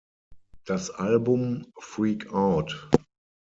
[0.65, 2.89] Das Album "Freak Out!